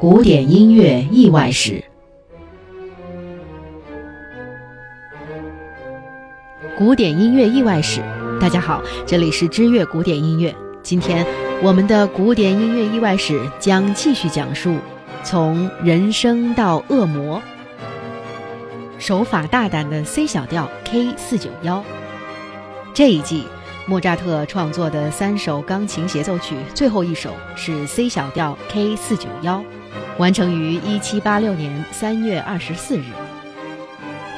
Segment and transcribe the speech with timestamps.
[0.00, 1.84] 古典音乐意外史。
[6.78, 8.00] 古典音乐意外史，
[8.40, 10.56] 大家好，这里是知乐古典音乐。
[10.82, 11.26] 今天
[11.62, 14.78] 我们的古典音乐意外史将继续讲述
[15.22, 17.42] 从人声到恶魔，
[18.98, 21.84] 手法大胆的 C 小调 K 四九幺。
[22.94, 23.44] 这一季。
[23.90, 29.60] 莫扎特创作的三首钢琴协奏曲，最后一首是 C 小调 K 四九幺，
[30.16, 33.02] 完成于一七八六年三月二十四日。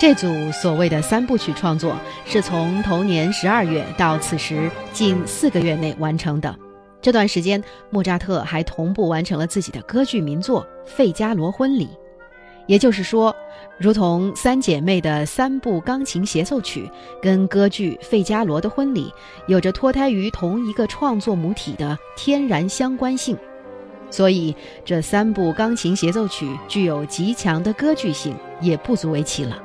[0.00, 6.52] 这组所谓的三部曲创作是从同年十二月到此时近四个月内完成的。
[7.00, 11.86] 这段时间，莫扎特还同步完成了自己的歌剧名作《费加罗婚礼》。
[12.66, 13.34] 也就是说，
[13.78, 16.90] 如同三姐妹的三部钢琴协奏曲
[17.22, 19.04] 跟歌剧《费加罗的婚礼》
[19.46, 23.36] 有着脱胎于同一个创作母体的天然相关性，
[24.10, 29.62] 所以这三部钢琴协奏曲具有极强的歌剧性也不足为奇了。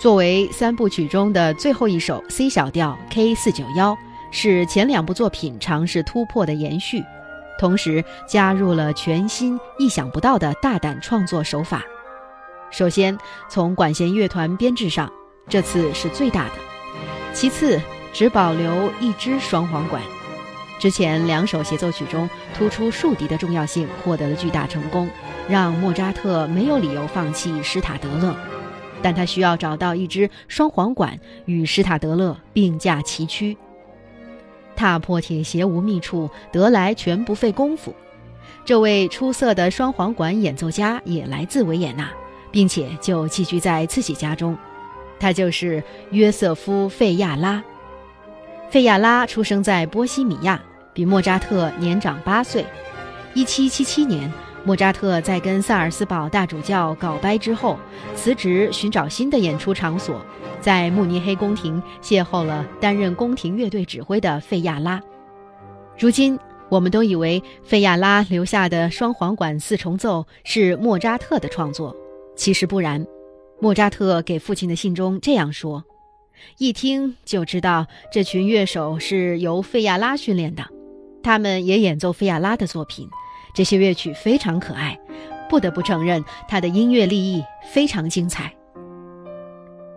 [0.00, 3.96] 作为三部曲中的最后一首 C 小调 K 四九幺，
[4.30, 7.02] 是前两部作品尝试突破的延续。
[7.58, 11.82] 同时加入了全新、意想不到的大胆创作手法。
[12.70, 15.10] 首先，从管弦乐团编制上，
[15.48, 16.54] 这次是最大的；
[17.32, 17.80] 其次，
[18.12, 20.02] 只保留一支双簧管。
[20.78, 25.10] 之前两首协奏曲中突出竖笛的重要性获得了巨大成功，
[25.48, 28.36] 让莫扎特没有理由放弃施塔德勒，
[29.02, 33.56] 但他需要找到一支双簧管与施塔德勒并驾齐驱。
[34.78, 37.92] 踏破铁鞋无觅处，得来全不费工夫。
[38.64, 42.08] 这位出色的双簧管演奏家也来自维也纳，
[42.52, 44.56] 并且就寄居在自己家中。
[45.18, 47.60] 他就是约瑟夫·费亚拉。
[48.70, 50.62] 费亚拉出生在波西米亚，
[50.92, 52.64] 比莫扎特年长八岁。
[53.34, 54.32] 一七七七年，
[54.68, 57.78] 莫扎特在跟萨尔斯堡大主教告掰之后，
[58.14, 60.20] 辞职寻找新的演出场所。
[60.60, 65.00] 在慕尼黑宫廷邂逅了担任宫廷乐队指挥的费亚拉。
[65.98, 71.96] 如今，我们都以为费亚拉留下的双簧管四重奏是莫扎特的创作，
[72.36, 73.02] 其实不然。
[73.58, 75.82] 莫扎特给父亲的信中这样说
[76.58, 80.62] ：“一听就知道这群乐手是由费亚拉训练的，
[81.22, 83.08] 他们也演奏费亚拉的作品。
[83.54, 84.98] 这些乐曲非常可爱，
[85.48, 87.42] 不得不承认他的音乐立意
[87.72, 88.52] 非常精彩。”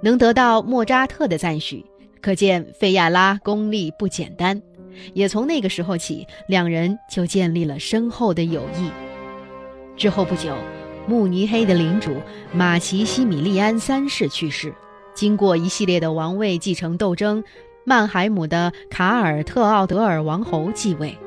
[0.00, 1.84] 能得到莫扎特的赞许，
[2.20, 4.62] 可见费亚拉功力不简单。
[5.12, 8.90] 也从那个时候起，两人就建立了深厚的友谊。
[9.96, 10.54] 之后不久，
[11.06, 12.14] 慕尼黑的领主
[12.52, 14.72] 马奇西米利安三世去世。
[15.14, 17.42] 经过一系列的王位继承斗争，
[17.84, 21.18] 曼海姆的卡尔特奥德尔王侯继位。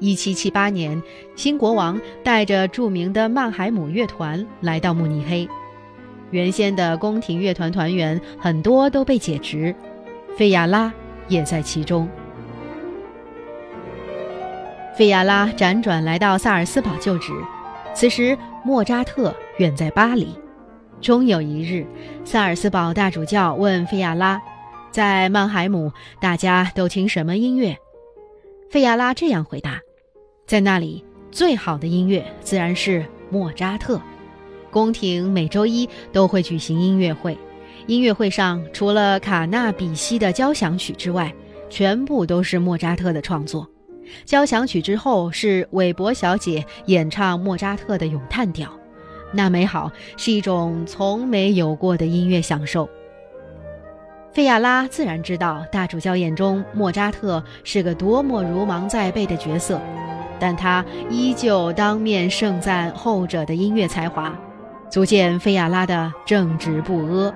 [0.00, 1.02] 1778年，
[1.36, 5.48] 新国王带着著名的曼海姆乐团来到慕尼黑。
[6.30, 9.74] 原先的宫廷乐团团员很多都被解职，
[10.36, 10.92] 费亚拉
[11.28, 12.08] 也在其中。
[14.96, 17.32] 费亚拉辗转来到萨尔斯堡就职，
[17.94, 20.34] 此时莫扎特远在巴黎。
[21.00, 21.86] 终有一日，
[22.24, 24.40] 萨尔斯堡大主教问费亚拉
[24.92, 25.90] ：“在曼海姆，
[26.20, 27.76] 大家都听什么音乐？”
[28.70, 29.80] 费亚拉这样回答
[30.50, 34.00] ：“在那里，最好的音乐自然是莫扎特。”
[34.68, 37.38] 宫廷每周一都会举行音乐会，
[37.86, 41.32] 音乐会上除了卡纳比西的交响曲之外，
[41.68, 43.64] 全部都是莫扎特的创作。
[44.24, 48.68] 交响曲之后是韦伯小姐演唱莫扎特的咏叹调，
[49.32, 52.90] 那美好是一种从没有过的音乐享受。
[54.32, 59.80] 费亚拉自然知道大主教眼中莫扎特是个多么如芒在背的角色，
[60.40, 64.34] 但他依旧当面盛赞后者的音乐才华。
[64.88, 67.32] 足见菲亚拉的正直不阿。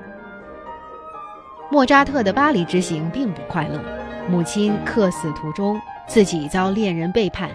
[1.71, 3.81] 莫扎特的巴黎之行并不快乐，
[4.29, 7.51] 母亲客死途中，自己遭恋人背叛，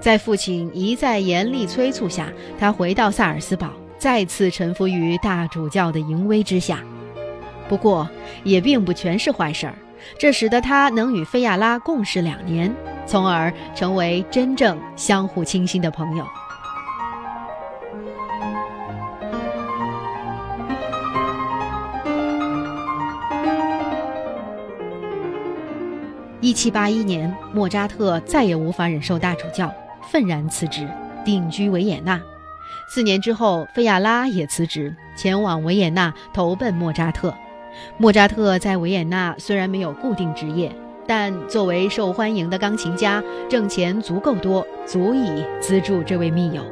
[0.00, 2.28] 在父亲一再严厉催促下，
[2.58, 6.80] 他回到萨尔斯堡，再次臣服于大主教的淫威之下。
[7.68, 8.08] 不过，
[8.44, 9.74] 也并不全是坏事儿，
[10.18, 12.74] 这使得他能与菲亚拉共事两年，
[13.08, 16.26] 从而成为真正相互倾心的朋友。
[26.42, 29.72] 一七八一年莫扎特再也无法忍受大主教
[30.02, 30.86] 愤然辞职
[31.24, 32.20] 定居维也纳。
[32.90, 37.34] 四年之后费亚拉也辞职前往维也纳投奔莫扎特。
[37.96, 40.70] 莫扎特在维也纳虽然没有固定职业
[41.08, 46.62] 但作为受欢迎的钢琴家，挣钱足够多，足以资助这位密友。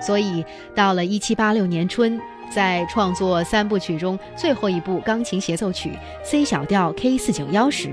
[0.00, 0.44] 所以，
[0.76, 7.90] 到了一七八六年春，在创作三部曲中最后一部钢琴协奏曲 C 小调 K 四九幺时，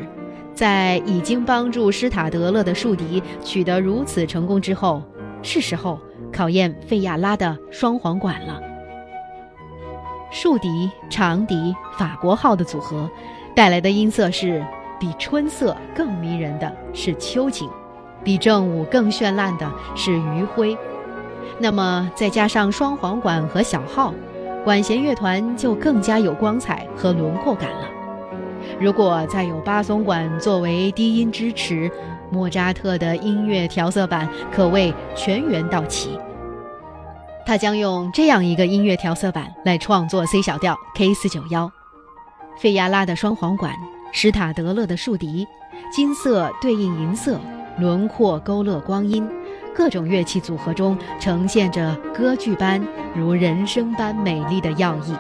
[0.54, 5.02] 在已经帮助施塔德勒的竖笛取得如此成功之后，
[5.42, 6.00] 是时候
[6.32, 8.62] 考验费亚拉的双簧管了。
[10.30, 13.10] 竖笛、长笛、法国号的组合，
[13.56, 14.64] 带来的音色是
[15.00, 17.70] 比春色更迷人的是秋景，
[18.24, 20.78] 比正午更绚烂的是余晖。
[21.60, 24.14] 那么再加上双簧管和小号，
[24.64, 27.88] 管弦乐团就更加有光彩和轮廓感了。
[28.80, 31.90] 如果再有巴松管作为低音支持，
[32.32, 36.20] 莫扎特的音乐调色板可谓全员到齐。
[37.46, 41.72] 他将用这样一个音乐调色板来创作 C 小调 K 四九幺，
[42.60, 43.72] 费亚拉的双簧管，
[44.18, 45.46] 施塔德勒的竖笛，
[45.92, 47.38] 金色对应银色，
[47.78, 49.30] 轮廓勾勒光阴。
[49.76, 52.82] 各种乐器组合中呈现着歌剧般
[53.14, 55.14] 如人生般美丽的要义。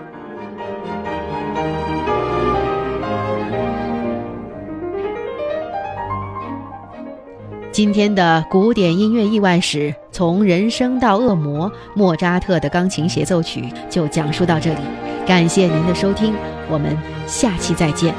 [7.74, 14.80] 今天的古典音乐意外史，从人生到恶魔，莫扎特的钢琴协奏曲就讲述到这里。
[15.27, 16.33] 感谢您的收听，
[16.69, 18.15] 我们下期再见。